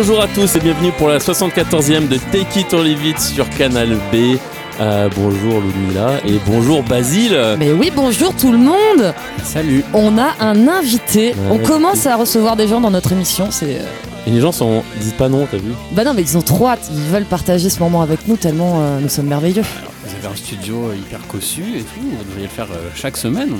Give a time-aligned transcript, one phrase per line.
[0.00, 3.50] Bonjour à tous et bienvenue pour la 74e de Take It or Leave It sur
[3.50, 4.36] Canal B.
[4.80, 7.36] Euh, bonjour Ludmilla et bonjour Basile.
[7.58, 9.82] Mais oui, bonjour tout le monde Salut.
[9.92, 11.30] On a un invité.
[11.30, 13.48] Ouais, On commence à recevoir des gens dans notre émission.
[13.50, 13.80] C'est.
[13.80, 13.84] euh,
[14.28, 15.72] Et les gens sont, disent pas non, t'as vu?
[15.90, 16.88] Bah non, mais ils ont trop hâte.
[16.94, 19.64] Ils veulent partager ce moment avec nous tellement euh, nous sommes merveilleux.
[20.04, 23.50] Vous avez un studio hyper cossu et tout, vous devriez le faire euh, chaque semaine.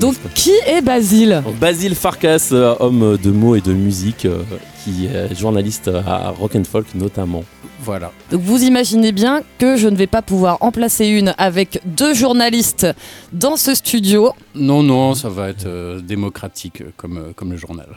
[0.00, 4.42] Donc, qui est Basile Basile Farkas, euh, homme de mots et de musique, euh,
[4.84, 7.44] qui est journaliste à Rock and Folk notamment.
[7.84, 8.12] Voilà.
[8.30, 12.14] Donc, vous imaginez bien que je ne vais pas pouvoir en placer une avec deux
[12.14, 12.86] journalistes
[13.32, 14.32] dans ce studio.
[14.54, 17.88] Non, non, ça va être euh, démocratique comme, euh, comme le journal.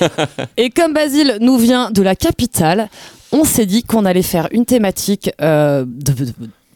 [0.58, 2.90] Et comme Basile nous vient de la capitale,
[3.32, 6.12] on s'est dit qu'on allait faire une thématique euh, de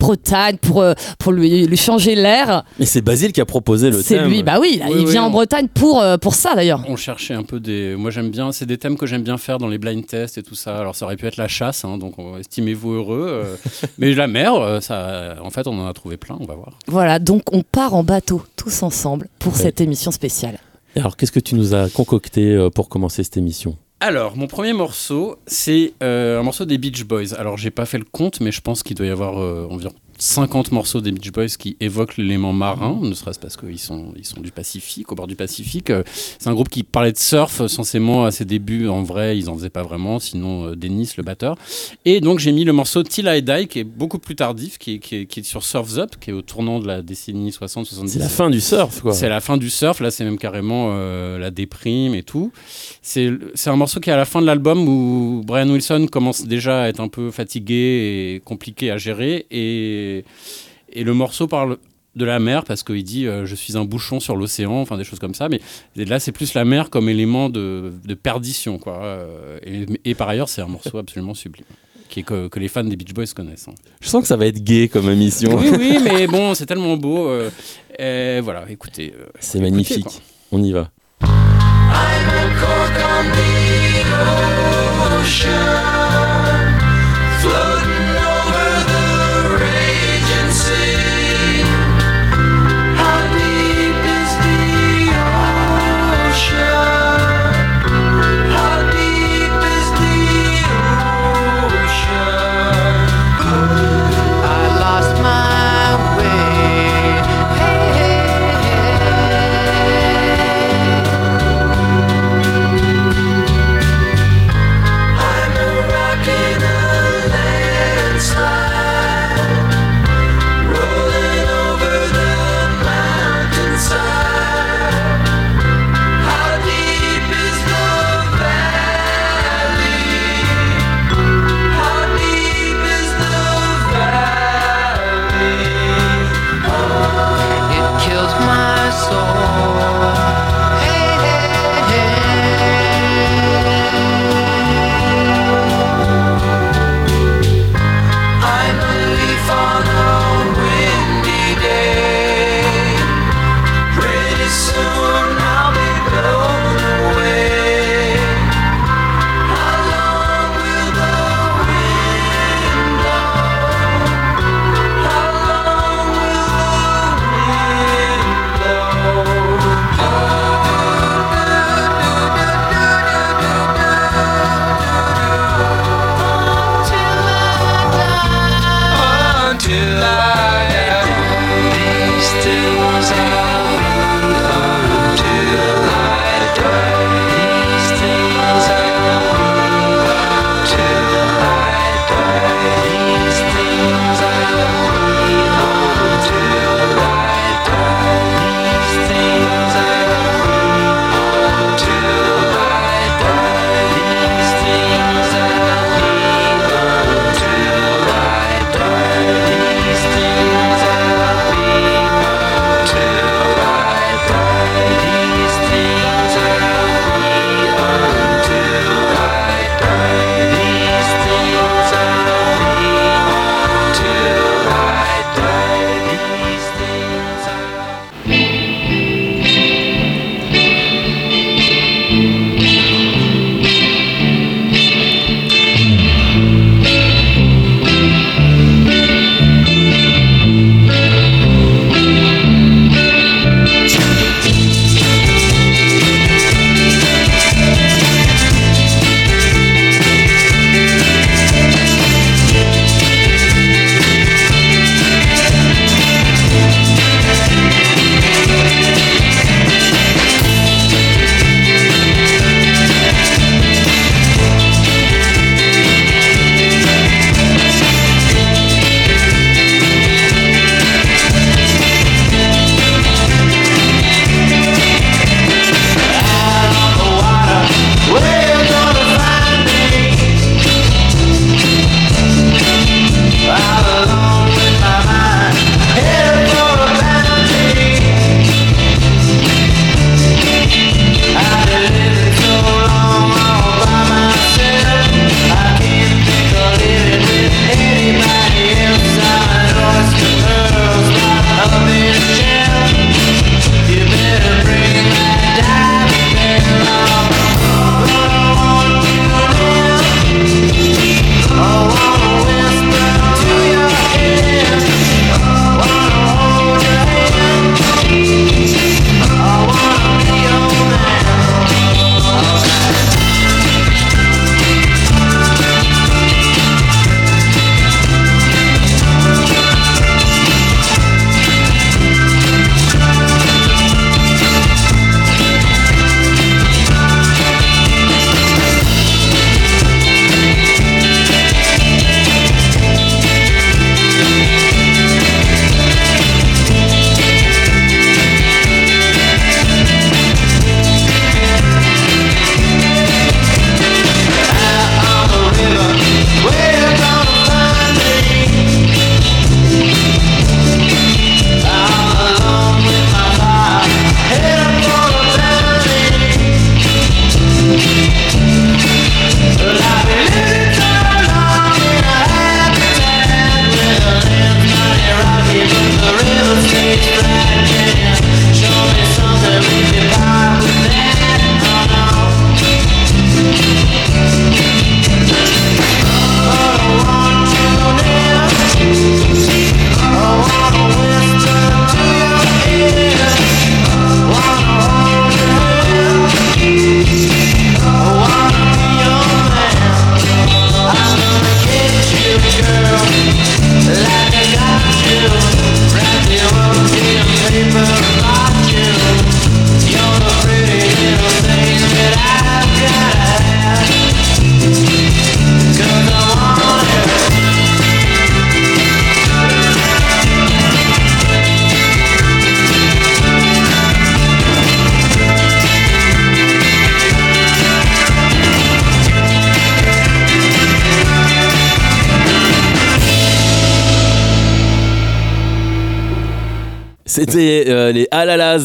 [0.07, 2.65] Bretagne pour, euh, pour lui, lui changer l'air.
[2.79, 4.29] Et c'est Basile qui a proposé le C'est thème.
[4.29, 6.55] lui, bah oui, là, Oui, il oui, vient en on- Bretagne pour, euh, pour ça
[6.55, 6.85] d'ailleurs.
[6.89, 7.95] On cherchait un peu des.
[7.97, 10.43] Moi j'aime bien, c'est des thèmes que j'aime bien faire dans les blind tests et
[10.43, 10.79] tout ça.
[10.79, 13.27] Alors ça aurait pu être la chasse, hein, donc on- estimez-vous heureux.
[13.29, 13.57] euh,
[13.99, 16.79] mais la mer, ça, en fait on en a trouvé plein, on va voir.
[16.87, 19.59] Voilà, donc on part en bateau tous ensemble pour Ouais.
[19.61, 20.59] cette émission spéciale.
[20.97, 23.77] Et Alors qu'est-ce que tu nous as concocté pour commencer cette émission?
[24.07, 27.33] Alors, mon premier morceau, c'est euh, un morceau des Beach Boys.
[27.39, 29.95] Alors, j'ai pas fait le compte, mais je pense qu'il doit y avoir euh, environ
[30.19, 34.25] 50 morceaux des Beach Boys qui évoquent l'élément marin, ne serait-ce parce qu'ils sont, ils
[34.25, 35.91] sont du Pacifique, au bord du Pacifique.
[35.91, 36.03] Euh,
[36.39, 38.89] C'est un groupe qui parlait de surf euh, censément à ses débuts.
[38.89, 41.57] En vrai, ils en faisaient pas vraiment, sinon euh, Dennis, le batteur.
[42.05, 44.95] Et donc, j'ai mis le morceau Till I Die, qui est beaucoup plus tardif, qui
[44.95, 47.51] est, qui est- qui est sur Surf's Up, qui est au tournant de la décennie
[47.51, 48.09] 60-70.
[48.09, 49.13] C'est la fin du surf, quoi.
[49.13, 52.53] C'est la fin du surf, là c'est même carrément euh, la déprime et tout.
[53.03, 56.45] C'est c'est un morceau qui est à la fin de l'album où Brian Wilson commence
[56.47, 59.47] déjà à être un peu fatigué et compliqué à gérer.
[59.51, 60.04] Et,
[60.93, 61.79] et le morceau parle
[62.17, 65.03] de la mer parce qu'il dit euh, je suis un bouchon sur l'océan, enfin des
[65.05, 65.49] choses comme ça.
[65.49, 65.61] Mais
[65.97, 68.79] là c'est plus la mer comme élément de, de perdition.
[68.79, 69.03] Quoi.
[69.03, 71.67] Euh, Et, et par ailleurs c'est un morceau absolument sublime.
[72.09, 73.67] Qui est que, que les fans des Beach Boys connaissent.
[73.67, 73.75] hein.
[74.01, 75.57] Je sens que ça va être gay comme émission.
[75.57, 77.27] Oui, oui, mais bon, c'est tellement beau.
[77.29, 77.51] euh,
[77.99, 79.13] et voilà, écoutez.
[79.19, 80.05] euh, C'est magnifique.
[80.05, 80.13] quoi.
[80.53, 80.91] On y va.
[85.27, 85.94] I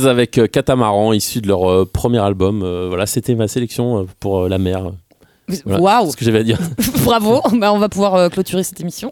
[0.05, 2.61] avec euh, Catamaran, issus de leur euh, premier album.
[2.63, 4.91] Euh, voilà, c'était ma sélection euh, pour euh, la mer.
[5.65, 6.59] Voilà, Waouh C'est ce que j'avais à dire.
[7.03, 9.11] Bravo, bah, on va pouvoir euh, clôturer cette émission.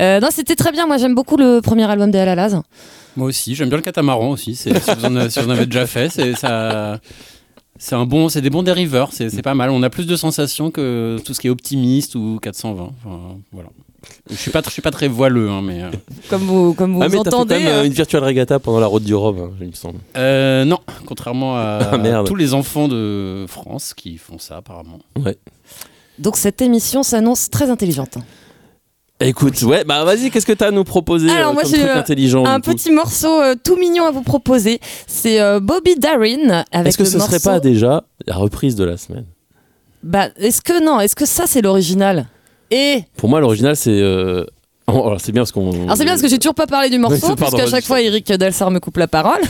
[0.00, 0.86] Euh, non, c'était très bien.
[0.86, 2.60] Moi, j'aime beaucoup le premier album des Alalaz.
[3.16, 4.54] Moi aussi, j'aime bien le catamaran aussi.
[4.56, 6.98] c'est- Si vous, en, avez- si vous en avez déjà fait, c'est ça.
[7.78, 9.70] C'est un bon, c'est des bons dériveurs, c'est c'est pas mal.
[9.70, 12.90] On a plus de sensations que tout ce qui est optimiste ou 420.
[13.04, 13.20] Enfin,
[13.52, 13.68] voilà.
[14.30, 15.90] Je suis pas, je suis pas très voileux, hein, mais euh,
[16.30, 17.58] Comme vous, comme vous ah, mais t'as fait quand entendez.
[17.58, 19.98] même euh, euh, une virtual regatta pendant la route du Rhum, hein, il me semble.
[20.16, 20.78] euh, non.
[21.06, 22.26] Contrairement à Ah, merde.
[22.26, 24.98] tous les enfants de France qui font ça apparemment.
[26.18, 28.18] Donc, cette émission s'annonce très intelligente.
[29.20, 31.78] Écoute, ouais, bah vas-y, qu'est-ce que t'as à nous proposer Alors, euh, moi, comme j'ai,
[31.78, 34.80] truc euh, intelligent Un du coup petit morceau euh, tout mignon à vous proposer.
[35.06, 38.74] C'est euh, Bobby Darin avec Est-ce que le ce serait morceau- pas déjà la reprise
[38.74, 39.26] de la semaine?
[40.02, 40.98] Bah, est-ce que non?
[40.98, 42.26] Est-ce que ça c'est l'original?
[42.72, 43.90] Et Pour moi, l'original, c'est.
[43.90, 44.44] euh,
[44.86, 45.70] oh, alors, c'est bien parce qu'on.
[45.84, 48.00] alors c'est bien parce que j'ai toujours pas parlé du morceau puisqu'à vas-y, chaque fois
[48.00, 49.40] Eric Delsar me coupe la parole.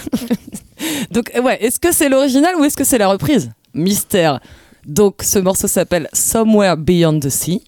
[1.13, 3.51] Donc euh, ouais, est-ce que c'est l'original ou est-ce que c'est la reprise?
[3.75, 4.41] Mystère.
[4.85, 7.63] Donc ce morceau s'appelle Somewhere Beyond the Sea.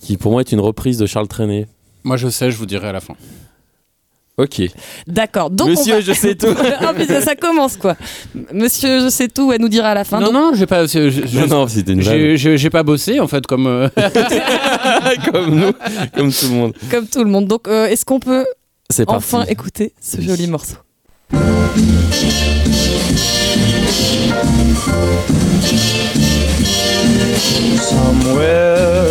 [0.00, 1.66] Qui pour moi est une reprise de Charles Trenet.
[2.02, 3.14] Moi, je sais, je vous dirai à la fin.
[4.36, 4.62] Ok.
[5.06, 5.48] D'accord.
[5.50, 6.48] Donc on Monsieur, va- je sais tout.
[6.80, 7.96] ah putain, ça commence quoi.
[8.52, 10.18] Monsieur, je sais tout, elle nous dira à la fin.
[10.18, 10.86] non, Donc, non, j'ai pas.
[10.86, 12.14] je- je- non, non, c'était une vanne.
[12.18, 13.66] j'ai- J'ai j'ai pas bossé en fait comme.
[13.68, 13.88] euh,
[15.32, 15.72] comme nous,
[16.16, 16.72] comme tout le monde.
[16.90, 17.46] Comme tout le monde.
[17.46, 18.44] Donc euh, est-ce qu'on peut
[18.90, 19.18] C'est parti.
[19.18, 20.76] enfin écouter ce joli morceau?
[27.84, 29.10] Somewhere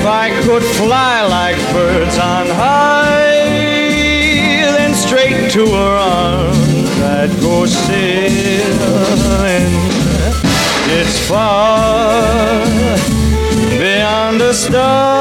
[0.00, 3.44] If I could fly like birds on high,
[4.74, 8.08] then straight to her arms I'd go sailing.
[10.98, 12.64] It's far
[13.78, 15.19] beyond a star,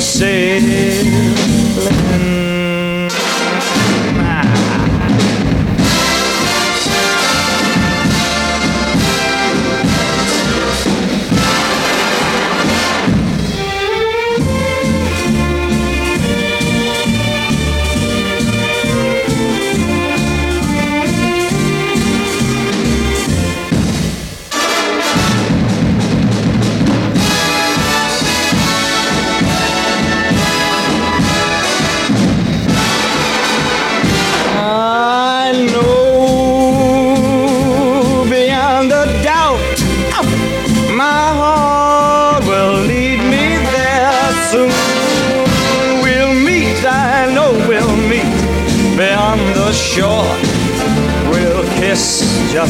[0.00, 0.39] você.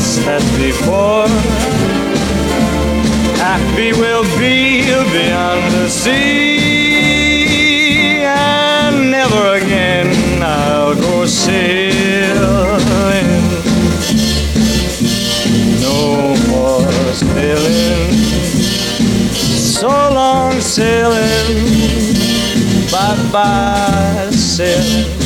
[0.01, 1.29] Just as before.
[3.37, 7.35] Happy we'll be beyond the sea,
[8.25, 11.91] and never again I'll go sailing.
[15.81, 18.13] No more sailing,
[19.77, 21.65] so long sailing,
[22.91, 25.20] bye bye sailing.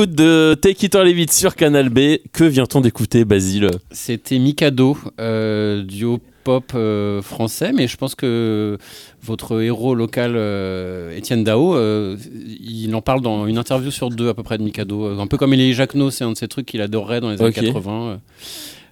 [0.00, 2.20] L'écoute de Take It or Leave It sur Canal B.
[2.32, 8.78] Que vient-on d'écouter, Basile C'était Mikado, euh, duo pop euh, français, mais je pense que
[9.22, 12.16] votre héros local, euh, Étienne Dao, euh,
[12.60, 15.20] il en parle dans une interview sur deux à peu près de Mikado.
[15.20, 17.50] Un peu comme Elie Jacquenot, c'est un de ces trucs qu'il adorait dans les années
[17.50, 17.64] Ok.
[17.66, 18.20] 80.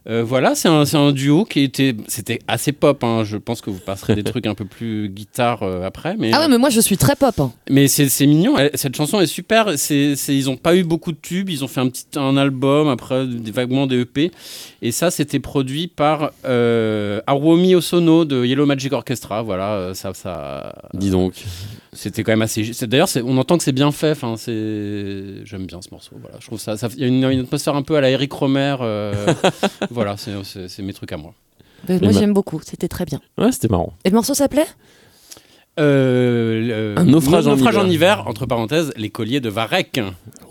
[0.09, 0.19] Euh.
[0.19, 3.05] Euh, voilà, c'est un, c'est un duo qui était, c'était assez pop.
[3.05, 3.25] hein.
[3.25, 6.41] Je pense que vous passerez des trucs un peu plus guitare euh, après, mais Ah
[6.41, 7.39] ouais, mais moi je suis très pop.
[7.39, 7.53] hein.
[7.71, 9.79] mais c'est c'est mignon, cette chanson est super.
[9.79, 12.37] C'est c'est- ils n'ont pas eu beaucoup de tubes, ils ont fait un petit un
[12.37, 14.31] album, après des, vaguement des EP.
[14.83, 19.43] Et ça, c'était produit par euh, Osono de Yellow Magic Orchestra.
[19.43, 21.35] Voilà, euh, ça, ça, Dis donc.
[22.01, 22.63] C'était quand même assez.
[22.83, 24.13] D'ailleurs, on entend que c'est bien fait.
[24.13, 26.13] Enfin, c'est, j'aime bien ce morceau.
[26.21, 26.77] Voilà, je trouve ça.
[26.77, 28.77] ça- Il y a une, une atmosphère un peu à la Eric Romer.
[28.81, 29.15] euh,
[29.91, 31.35] voilà, c'est- mes trucs à moi.
[31.87, 33.21] Ben, moi j'aime beaucoup, c'était très bien.
[33.37, 33.93] Ouais, c'était marrant.
[34.05, 34.67] Et le morceau s'appelait
[35.79, 37.93] Euh, Un naufrage en naufrage en hiver.
[38.19, 39.97] hiver, entre parenthèses, les colliers de Varech.
[39.99, 40.03] et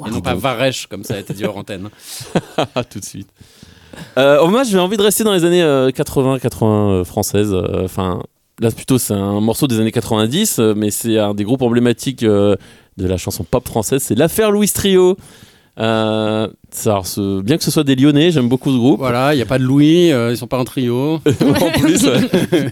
[0.09, 1.89] non pas Varech, comme ça a été dit hors antenne.
[2.75, 3.27] Ah, tout de suite.
[4.17, 7.53] Euh, oh, moi, j'ai envie de rester dans les années 80-80 françaises.
[7.53, 8.23] euh, Enfin,
[8.61, 12.23] là, plutôt, c'est un morceau des années 90, euh, mais c'est un des groupes emblématiques
[12.23, 12.55] euh,
[12.97, 14.01] de la chanson pop française.
[14.03, 15.17] C'est l'affaire Louis Trio.
[15.79, 18.97] Euh, ça, alors, ce- bien que ce soit des Lyonnais, j'aime beaucoup ce groupe.
[18.97, 21.15] Voilà, il n'y a pas de Louis, euh, ils sont pas un trio.
[21.27, 22.71] en plus, ouais.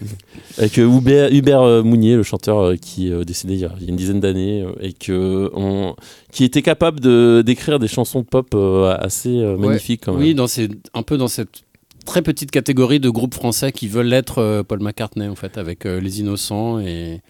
[0.58, 3.94] avec euh, Hubert, Hubert, Mounier, le chanteur qui est euh, décédé il y, a, une
[3.94, 5.94] dizaine d'années et que on-
[6.32, 9.68] qui était capable de d'écrire des chansons pop euh, assez euh, Ouais.
[9.68, 10.02] magnifiques.
[10.06, 10.22] Quand même.
[10.22, 11.62] Oui, dans ces, un peu dans cette
[12.06, 15.84] très petite catégorie de groupes français qui veulent être euh, Paul McCartney, en fait, avec
[15.84, 17.20] euh, Les Innocents et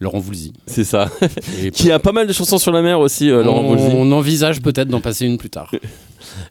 [0.00, 0.54] Laurent Voulzy.
[0.66, 1.10] c'est ça.
[1.62, 3.94] Et qui a pas mal de chansons sur la mer aussi, euh, Laurent on, Voulzy.
[3.94, 5.70] on envisage peut-être d'en passer une plus tard.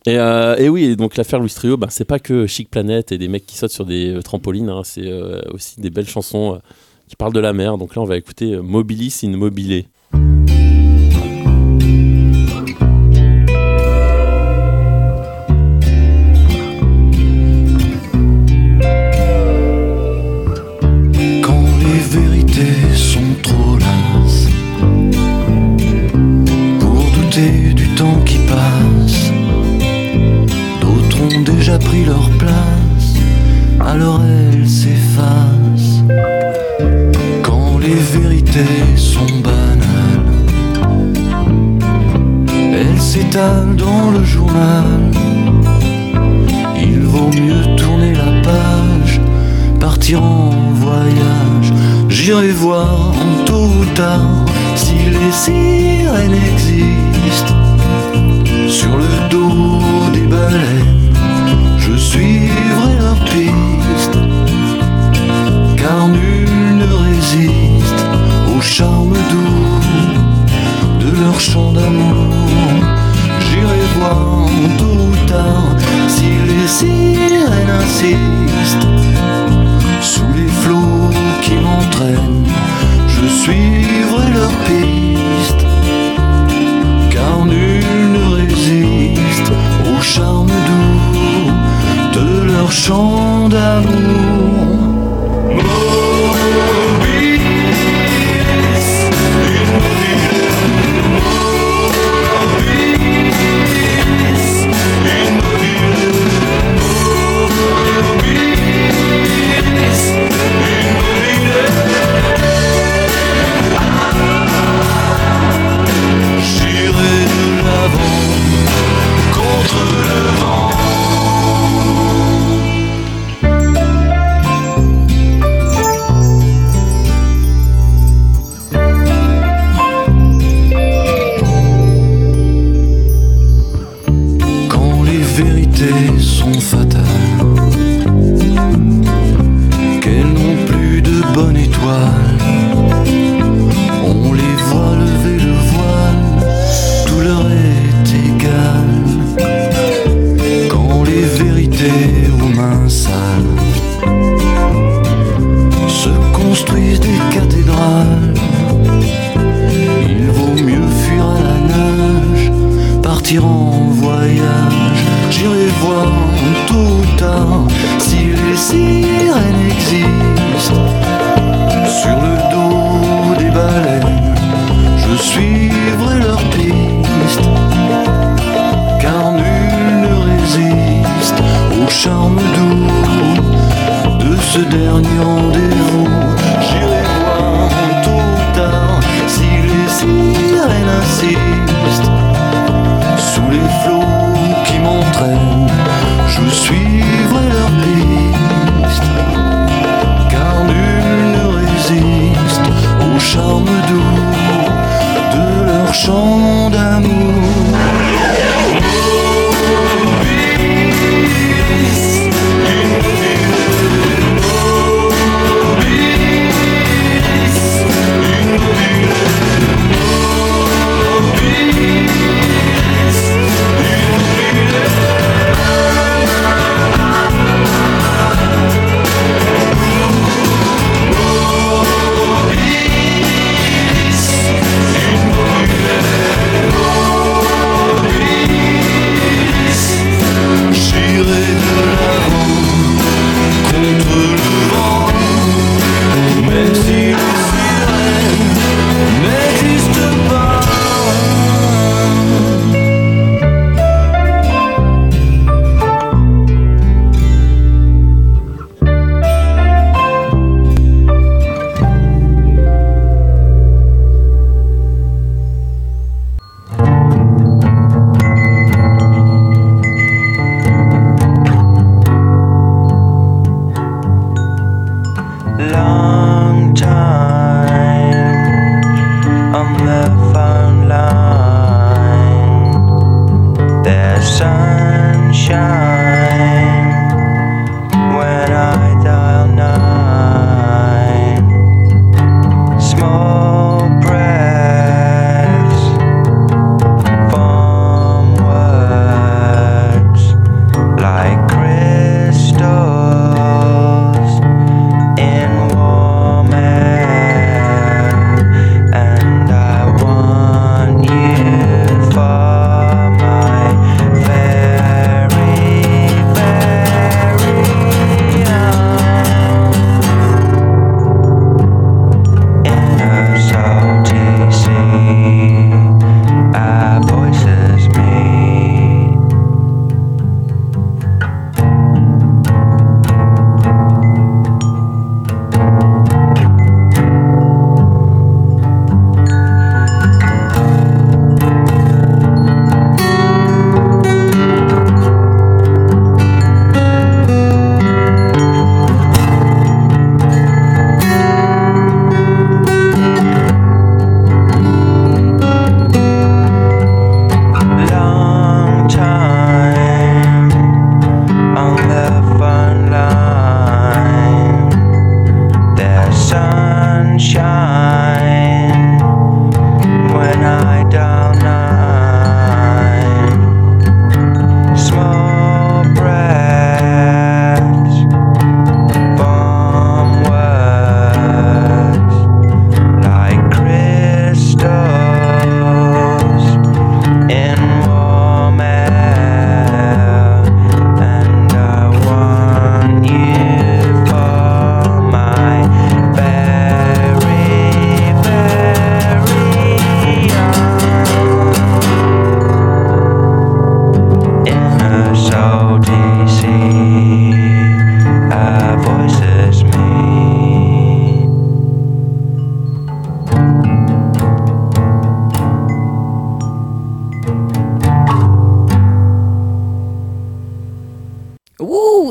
[0.05, 3.17] Et, euh, et oui, donc l'affaire Louis Trio, bah, c'est pas que Chic Planète et
[3.17, 6.59] des mecs qui sautent sur des trampolines, hein, c'est euh, aussi des belles chansons
[7.07, 7.77] qui parlent de la mer.
[7.79, 9.85] Donc là, on va écouter Mobilis in Mobile.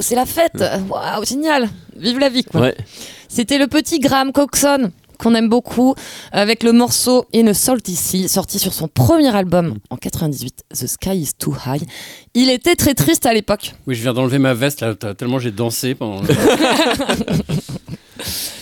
[0.08, 0.64] C'est la fête.
[0.88, 1.68] Waouh, génial.
[1.96, 2.62] Vive la vie, quoi.
[2.62, 2.76] Ouais.
[3.28, 5.94] C'était le petit Graham Coxon qu'on aime beaucoup
[6.32, 10.86] avec le morceau In a Salty Sea sorti sur son premier album en 98 The
[10.86, 11.82] Sky is Too High.
[12.34, 13.74] Il était très triste à l'époque.
[13.86, 16.22] Oui, je viens d'enlever ma veste là, tellement j'ai dansé pendant.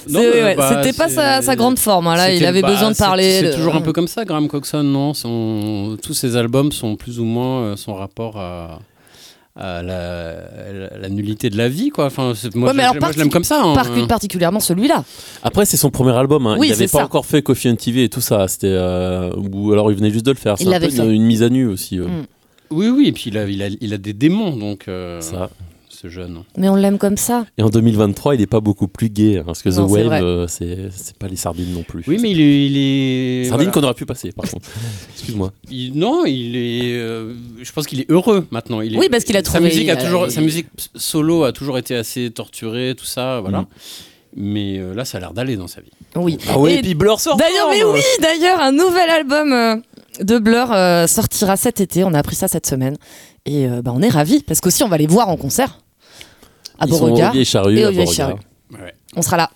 [0.08, 2.06] ouais, bah, C'était pas sa, sa grande forme.
[2.06, 3.40] hein, Là, il avait bah, besoin de c'est- parler.
[3.40, 5.14] C'est de- toujours un peu comme ça, Graham Coxon, non?
[5.14, 8.80] Son- Tous ses albums sont plus ou moins euh, son rapport à
[9.58, 12.06] la, la- la nullité de la vie, quoi.
[12.06, 13.62] Enfin, moi, Ouais, je, alors, moi, je l'aime comme ça.
[13.64, 13.74] hein.
[13.74, 15.04] Par- particulièrement celui-là.
[15.42, 16.46] Après, c'est son premier album.
[16.46, 16.56] hein.
[16.58, 17.04] Oui, il n'avait pas ça.
[17.04, 18.46] encore fait Coffee and TV et tout ça.
[18.48, 20.56] C'était euh, ou alors il venait juste de le faire.
[20.60, 21.98] Il C'est un peu une, mise à nu aussi.
[21.98, 22.26] euh, Mm.
[22.70, 25.50] Oui, oui, et puis il a, il a, il a des démons, donc, euh, Ça.
[25.96, 26.42] Ce jeune.
[26.56, 27.46] Mais on l'aime comme ça.
[27.58, 30.12] Et en 2023, il est pas beaucoup plus gay hein, parce que Non, The Wave,
[30.22, 32.04] euh, c'est pas les sardines non plus.
[32.06, 32.66] Oui, mais il est.
[32.66, 33.72] Il est Sardines voilà.
[33.72, 34.68] qu'on aurait pu passer, par contre.
[35.14, 35.52] Excuse-moi.
[35.70, 36.96] Il- non, il est.
[36.98, 37.32] euh,
[37.62, 38.80] je pense qu'il est heureux maintenant.
[38.80, 40.40] Il est, Oui, parce qu'il a sa trouvé- Musique a il a- toujours, il- Sa
[40.42, 43.62] musique solo a toujours été assez torturée, tout ça, voilà.
[43.62, 43.66] Mm.
[44.38, 45.90] Mais euh, là, ça a l'air d'aller dans sa vie.
[46.14, 46.36] Oui.
[46.48, 47.36] Ah ouais, Et et puis Blur sort.
[47.38, 49.76] D'ailleurs, mais oui, d'ailleurs, un nouvel album euh,
[50.22, 52.04] de Blur euh, sortira cet été.
[52.04, 52.96] On a appris ça cette semaine.
[53.46, 55.78] Et euh, bah, on est ravis parce qu'aussi, on va les voir en concert.
[56.78, 57.34] À Ils sont au Beauregard.
[57.34, 58.06] Et au Vieille.
[58.06, 58.34] Charrue.
[58.72, 58.94] Ouais.
[59.14, 59.50] On sera là.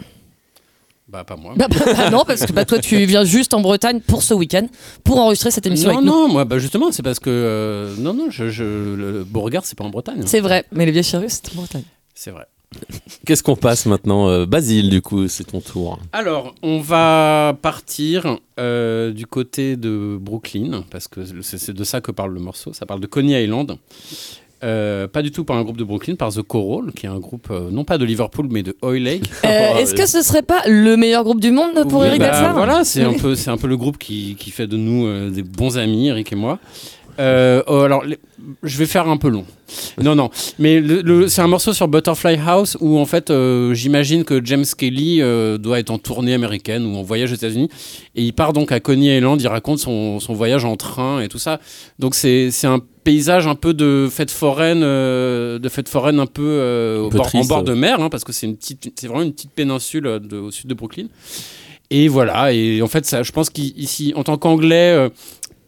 [1.08, 1.54] Bah, pas moi.
[1.56, 4.32] Bah, bah, bah, non, parce que bah, toi, tu viens juste en Bretagne pour ce
[4.32, 4.68] week-end,
[5.02, 6.12] pour enregistrer cette émission non, avec nous.
[6.12, 7.30] non, moi, bah, justement, c'est parce que.
[7.30, 10.20] euh, non, non, je, je, le Beauregard, c'est pas en Bretagne.
[10.20, 10.26] hein.
[10.26, 11.82] C'est vrai, mais les vieilles charrues, c'est en Bretagne.
[12.14, 12.46] C'est vrai.
[13.26, 15.98] Qu'est-ce qu'on passe maintenant euh, Basile, du coup, c'est ton tour.
[16.12, 22.00] Alors, on va partir euh, du côté de Brooklyn, parce que c'est c'est de ça
[22.00, 22.72] que parle le morceau.
[22.72, 23.76] Ça parle de Coney Island.
[24.62, 27.18] Euh, pas du tout par un groupe de Brooklyn, par The Coral, qui est un
[27.18, 29.30] groupe euh, non pas de Liverpool, mais de Oil Lake.
[29.44, 32.52] Euh, Est-ce que ce serait pas le meilleur groupe du monde pour Oui, Eric bah,
[32.52, 35.42] Voilà, c'est un, peu, c'est un peu le groupe qui, qui fait de nous des
[35.42, 36.58] bons amis, Eric et moi.
[37.20, 38.18] Euh, oh, alors, les-
[38.62, 39.44] je vais faire un peu long.
[40.02, 43.74] Non, non, mais le- le- c'est un morceau sur Butterfly House où en fait, euh,
[43.74, 47.68] j'imagine que James Kelly euh, doit être en tournée américaine ou en voyage aux États-Unis
[48.16, 49.40] et il part donc à Coney Island.
[49.40, 51.60] Il raconte son, son voyage en train et tout ça.
[51.98, 56.26] Donc c'est c'est un paysage un peu de fête foraine, euh, de fête foraine un
[56.26, 59.06] peu, au peu bord- en bord de mer, hein, parce que c'est une petite, c'est
[59.08, 61.06] vraiment une petite péninsule de- au sud de Brooklyn.
[61.90, 65.08] Et voilà, et en fait, ça, je pense qu'ici, en tant qu'anglais,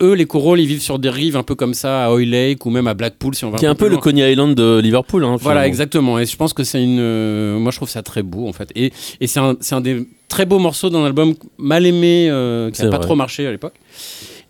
[0.02, 2.66] eux, les coraux, ils vivent sur des rives un peu comme ça, à Oil Lake
[2.66, 3.96] ou même à Blackpool, si on va Qui est un peu le.
[3.96, 5.24] Coney Island de Liverpool.
[5.24, 6.18] Hein, Voilà, exactement.
[6.18, 6.98] Et je pense que c'est une.
[7.00, 8.70] euh, moi, je trouve ça très beau, en fait.
[8.74, 12.88] Et, et c'est un, des très beaux morceaux d'un album mal aimé, euh, qui n'a
[12.90, 13.74] pas trop marché à l'époque.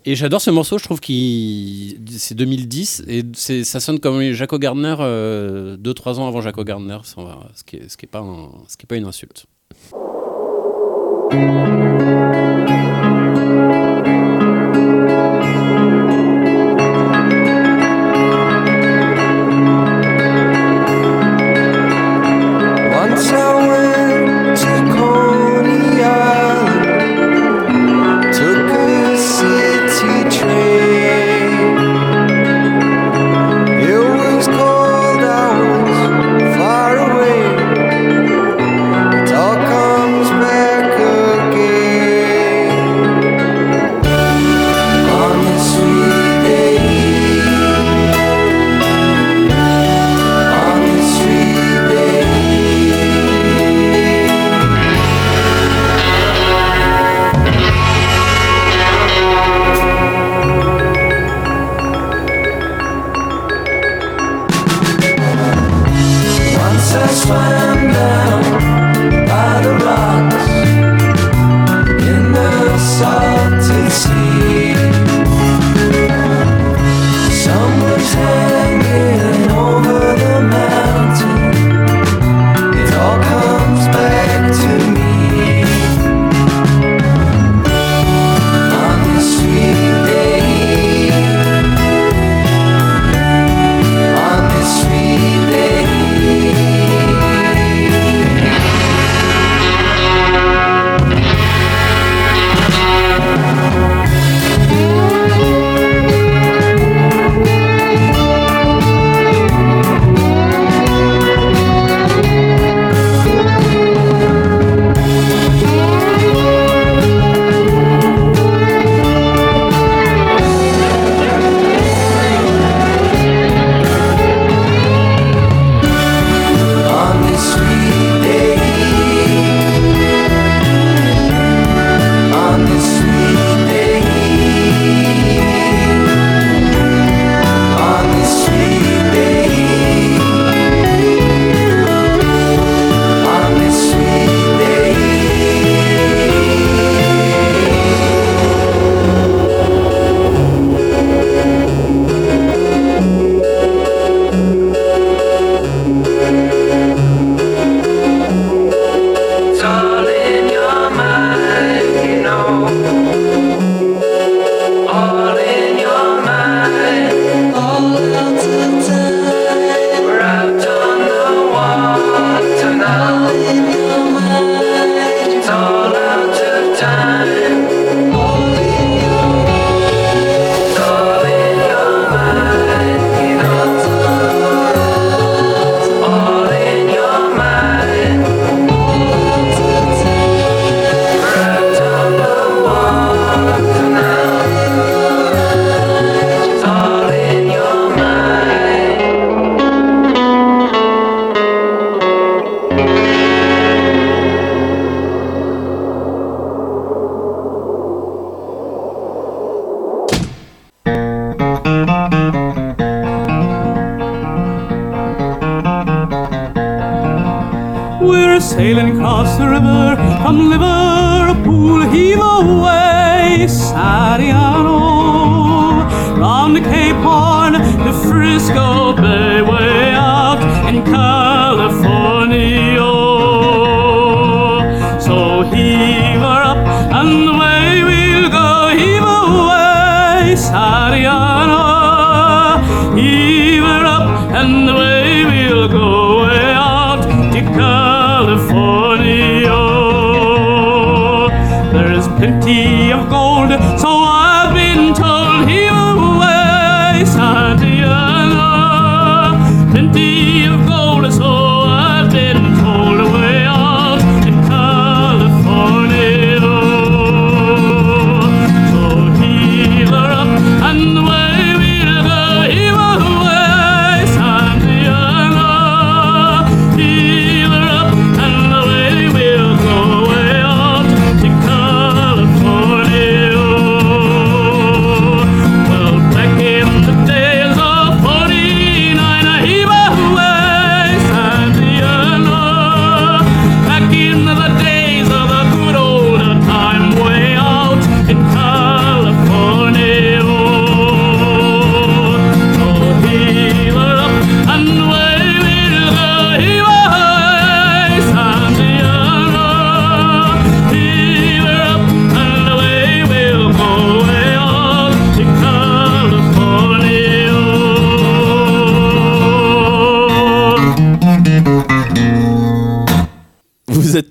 [0.05, 1.97] Et j'adore ce morceau, je trouve qu'il.
[2.17, 3.23] C'est 2010, et
[3.63, 7.95] ça sonne comme Jaco Gardner 2-3 ans avant Jaco Gardner, va- ce qui n'est ce
[7.95, 9.45] qui est pas, un- ce qui est pas une insulte.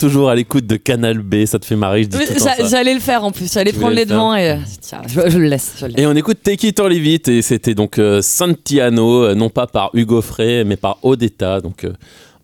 [0.07, 2.39] Toujours à l'écoute de Canal B, ça te fait marrer, je dis Oui, tout le
[2.39, 2.67] temps j'a- ça.
[2.77, 4.51] J'allais le faire en plus, j'allais prendre les le devants et.
[4.51, 5.73] euh, Tiens, je, je le laisse.
[5.77, 6.01] je le laisse.
[6.03, 9.49] Et on écoute Take It or Leave It, et c'était donc euh, Santiano, euh, non
[9.49, 11.61] pas par Hugo Frey, mais par Odetta.
[11.61, 11.93] Donc, euh,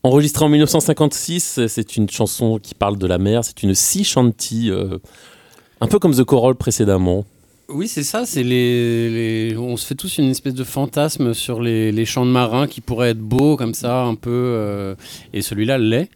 [0.03, 4.03] enregistré en 1956, euh, c'est une chanson qui parle de la mer, c'est une sea
[4.03, 4.97] shanty, euh,
[5.82, 7.26] un peu comme The Coral précédemment.
[7.72, 8.26] Oui, c'est ça.
[8.26, 12.26] C'est les, les- on se fait tous une espèce de fantasme sur les, les champs
[12.26, 14.32] de marins qui pourraient être beaux comme ça, un peu.
[14.32, 14.95] euh,
[15.34, 16.10] et celui-là l'est.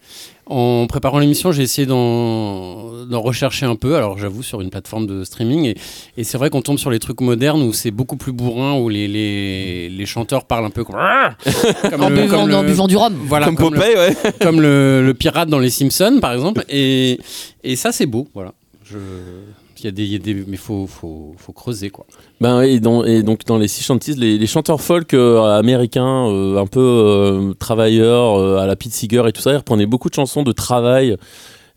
[0.45, 3.95] En préparant l'émission, j'ai essayé d'en rechercher un peu.
[3.95, 5.65] Alors, j'avoue, sur une plateforme de streaming.
[5.65, 5.75] Et,
[6.17, 8.89] et c'est vrai qu'on tombe sur les trucs modernes où c'est beaucoup plus bourrin, où
[8.89, 10.95] les, les, les chanteurs parlent un peu comme.
[11.89, 13.13] comme En, le- buvant, comme le- en buvant du rhum.
[13.25, 14.15] Voilà, comme comme, le, Popeye, ouais.
[14.41, 16.65] comme le, le pirate dans les Simpsons, par exemple.
[16.69, 17.19] Et,
[17.63, 18.27] et ça, c'est beau.
[18.33, 18.53] Voilà.
[18.83, 18.97] Je...
[19.83, 22.05] Il y a des, il y a des, mais faut, faut, faut creuser quoi.
[22.41, 26.27] Ben, et, dans- et donc dans les Sea Shanties, les, les chanteurs folk euh, américains,
[26.29, 29.85] euh, un peu euh, travailleurs, euh, à la Pete Seeger et tout ça, ils reprenaient
[29.85, 31.17] beaucoup de chansons de travail.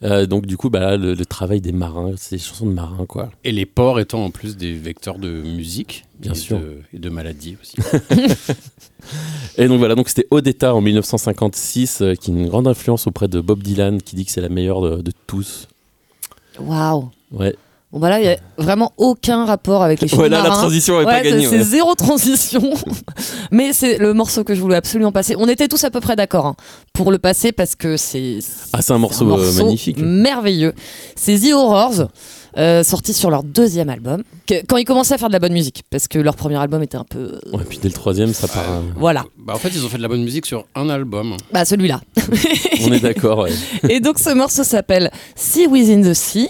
[0.02, 2.72] Euh, donc du coup, bah, là, le, le travail des marins, c'est des chansons de
[2.72, 3.30] marins, quoi.
[3.44, 6.58] Et les ports étant en plus des vecteurs de musique, Bien et sûr.
[6.60, 7.76] de, et de maladies aussi.
[9.58, 13.26] Et donc voilà, donc c'était Odetta en 1956, euh, qui est une grande influence auprès
[13.28, 15.66] de Bob Dylan, qui dit que c'est la meilleure de, de tous.
[16.58, 17.08] Waouh.
[17.32, 17.54] Ouais.
[17.96, 20.60] Bon, bah là, il n'y a vraiment aucun rapport avec les Voilà, la marins.
[20.60, 21.46] transition est Ouais, pas gagnée.
[21.46, 21.64] c'est ouais.
[21.64, 22.74] zéro transition.
[23.50, 25.34] Mais c'est le morceau que je voulais absolument passer.
[25.38, 26.56] On était tous à peu près d'accord hein,
[26.92, 28.40] pour le passer parce que c'est
[28.74, 29.96] Ah, c'est un morceau, euh, magnifique.
[29.98, 30.74] merveilleux.
[31.14, 32.08] C'est The Horrors.
[32.58, 35.52] euh, sorti sur leur deuxième album, que- quand ils commençaient à faire de la bonne
[35.52, 37.18] musique, parce que leur premier album était un peu...
[37.18, 38.64] euh, Ouais, puis dès le troisième, ça part.
[38.70, 41.36] euh, Voilà, bah, en fait, ils ont fait de la bonne musique sur un album.
[41.52, 42.00] bah celui-là.
[42.86, 43.52] On est d'accord, ouais.
[43.90, 46.48] Et donc ce morceau s'appelle Sea Within the Sea.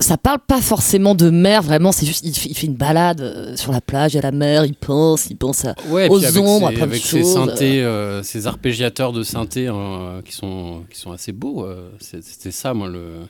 [0.00, 3.20] Ça parle pas forcément de mer, vraiment, c'est juste, il fait, il fait une balade
[3.20, 5.74] euh, sur la plage, il y a la mer, il pense, il pense à...
[5.90, 7.34] Ouais, Aux avec ombres, à ces, plein de avec ces choses.
[7.34, 11.64] synthés, euh, ces arpégiateurs de synthé hein, qui, sont, qui sont assez beaux.
[11.66, 13.26] euh, c'était ça, moi, le,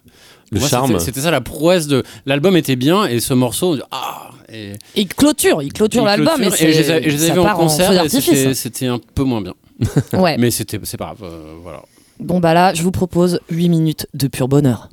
[0.52, 1.00] Le moi, charme.
[1.00, 2.04] c'était- ça la prouesse de.
[2.24, 6.40] L'album était bien et ce morceau, dit, ah et, Il clôture, il clôture l'album.
[6.40, 8.86] Et, et je les ai, et je les ai ça vus en concert c'était- c'était
[8.86, 9.54] un peu moins bien.
[10.12, 10.36] Ouais.
[10.38, 11.82] Mais c'était c'est pas grave, euh, voilà.
[12.20, 14.88] Bon bah là, je vous propose 8 minutes de pur bonheur.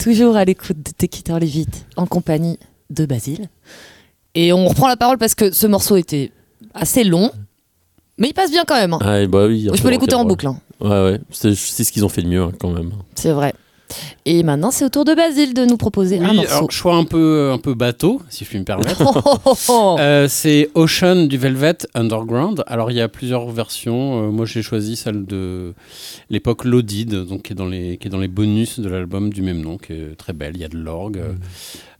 [0.00, 2.58] Toujours à l'écoute de Tequiter les vite en compagnie
[2.90, 3.48] de Basile.
[4.34, 6.32] Et on reprend la parole parce que ce morceau était
[6.74, 7.30] assez long,
[8.18, 8.94] mais il passe bien quand même.
[8.94, 8.98] hein.
[9.02, 10.58] Ah, bah oui, Je peux l'écouter en boucle, hein.
[10.80, 11.20] Ouais, ouais.
[11.30, 12.92] C'est c'est ce qu'ils ont fait de mieux hein, quand même.
[13.14, 13.52] c'est vrai.
[14.24, 16.50] Et maintenant, c'est au tour de Basile de nous proposer un morceau.
[16.50, 19.00] alors, choix un peu, un peu bateau, si je puis me permettre.
[19.12, 19.96] Oh, oh, oh.
[19.98, 22.62] Euh, c'est Ocean du Velvet Underground.
[22.66, 24.24] Alors il y a plusieurs versions.
[24.24, 25.74] Euh, moi j'ai choisi celle de
[26.30, 29.42] l'époque Loaded, donc qui est dans les qui est dans les bonus de l'album du
[29.42, 30.52] même nom, qui est très belle.
[30.54, 31.20] Il y a de l'orgue.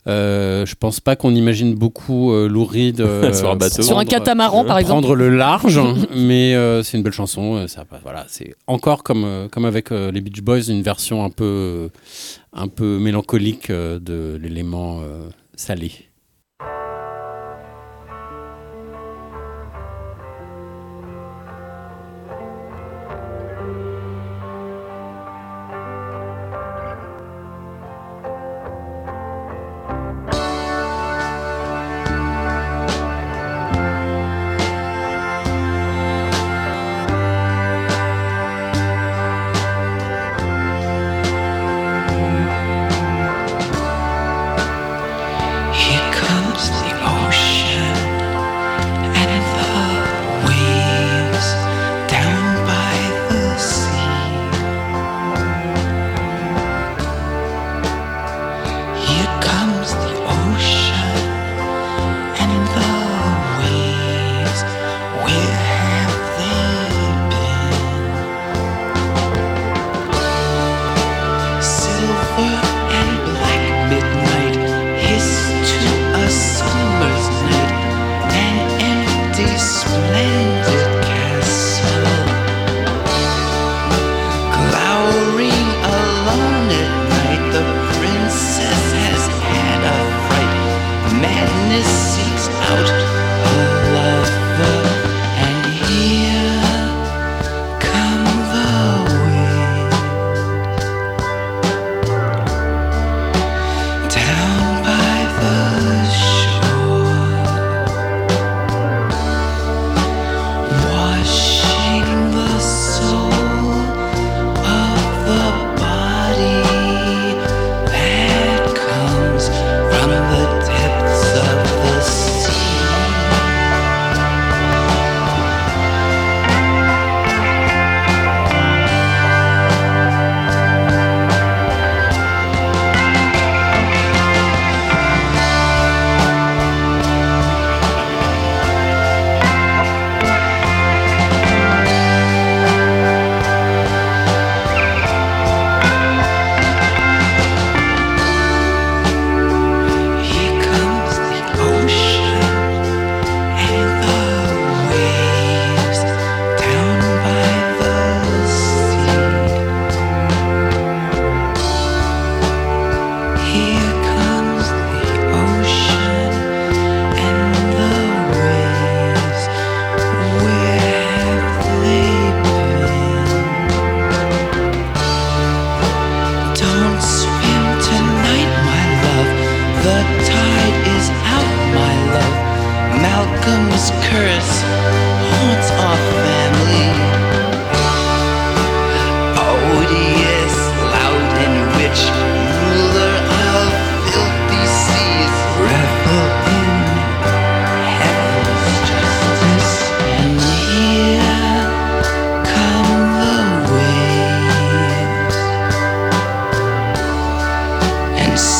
[0.07, 3.83] Euh, je pense pas qu'on imagine beaucoup euh, Lou Reed euh, Sur un bateau.
[3.83, 5.01] Sur un prendre- catamaran, par exemple.
[5.01, 5.79] prendre le large,
[6.15, 7.55] mais euh, c'est une belle chanson.
[7.57, 11.23] euh, Ça, voilà, c'est encore comme euh, comme avec euh, les Beach Boys, une version
[11.23, 11.87] un peu euh,
[12.53, 15.91] un peu mélancolique euh, de l'élément euh, salé.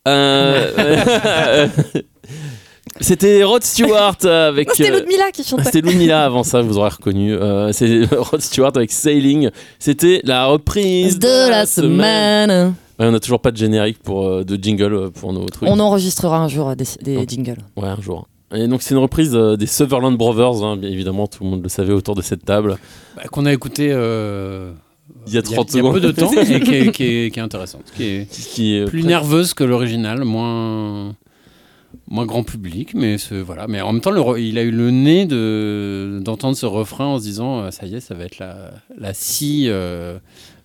[0.08, 1.68] Euh,
[3.02, 4.72] c'était Rod Stewart avec.
[4.72, 5.64] C'était Ludmilla euh, qui chantait.
[5.64, 7.34] C'était Ludmilla avant ça, vous aurez reconnu.
[7.34, 9.50] Euh, c'est Rod Stewart avec Sailing.
[9.80, 12.74] C'était la reprise de, la semaine.
[13.00, 15.70] on n'a toujours pas de générique pour, euh, de jingle pour nos trucs.
[15.70, 17.62] On enregistrera un jour des, des jingles.
[17.76, 18.28] Ouais, un jour.
[18.54, 21.68] Et donc c'est une reprise des Sutherland Brothers, hein, bien évidemment, tout le monde le
[21.68, 22.78] savait autour de cette table.
[23.18, 23.92] Bah, qu'on a écouté
[25.28, 25.94] il y a 30 secondes.
[25.94, 30.24] peu de temps et qui est, qui est, intéressante, qui est, plus nerveuse que l'original,
[30.24, 31.16] moins
[32.10, 33.68] moins grand public, mais ce, voilà.
[33.68, 37.24] Mais en même temps, il a eu le nez de d'entendre ce refrain en se
[37.24, 40.20] disant, euh, ça y est, ça va être la la scie euh,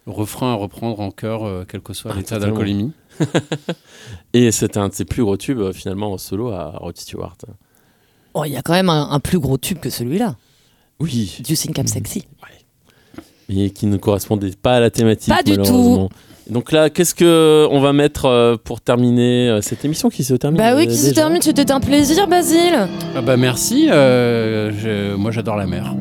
[0.06, 2.92] refrain à reprendre en cœur, euh, quel que soit ah, l'état d'alcoolémie.
[4.32, 7.36] et c'était un de ses plus gros tubes euh, finalement en solo à Rod Stewart.
[8.34, 10.36] Oh, il y a quand même un, plus gros tube que celui-là.
[11.00, 11.38] Oui.
[11.40, 12.24] Du Think I'm Sexy.
[12.42, 12.61] Ouais
[13.54, 15.32] mais qui ne correspondait pas à la thématique.
[15.34, 16.10] Pas du malheureusement.
[16.50, 20.34] Donc là, qu'est-ce que on va mettre euh, pour terminer euh, cette émission qui se
[20.34, 22.88] termine Bah oui, euh, qui se termine, c'était un plaisir, Basile.
[23.16, 25.94] Ah bah merci, euh, je- moi j'adore la mer.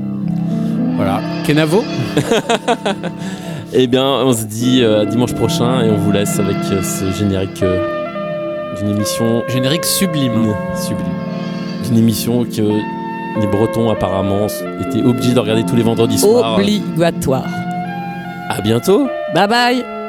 [0.96, 1.22] Voilà.
[1.46, 1.84] Kenavo
[3.74, 6.82] Eh bien, on se dit euh, à dimanche prochain et on vous laisse avec euh,
[6.84, 10.54] ce générique euh, d'une émission Générique sublime.
[10.76, 11.08] Sublime.
[11.86, 12.62] D'une émission que
[13.40, 14.48] les Bretons apparemment
[14.82, 16.56] étaient obligés de regarder tous les vendredis soirs.
[16.56, 17.46] Obligatoire.
[18.50, 19.08] À bientôt.
[19.34, 20.01] Bye bye.